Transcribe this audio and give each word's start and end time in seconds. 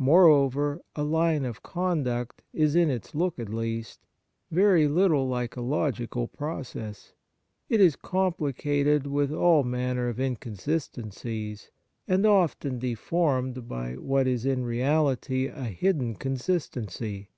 Moreover, 0.00 0.80
a 0.96 1.04
line 1.04 1.44
of 1.44 1.62
conduct 1.62 2.42
is, 2.52 2.74
in 2.74 2.90
its 2.90 3.14
look 3.14 3.38
at 3.38 3.48
least, 3.54 4.00
very 4.50 4.88
little 4.88 5.28
like 5.28 5.54
a 5.54 5.60
logical 5.60 6.26
process. 6.26 7.12
It 7.68 7.80
is 7.80 7.94
complicated 7.94 9.06
with 9.06 9.30
all 9.32 9.62
manner 9.62 10.08
of 10.08 10.18
inconsistencies, 10.18 11.70
and 12.08 12.26
often 12.26 12.80
deformed 12.80 13.68
by 13.68 13.92
what 13.94 14.26
is 14.26 14.44
in 14.44 14.64
reality 14.64 15.46
a 15.46 15.66
hidden 15.66 16.16
consistency. 16.16 17.30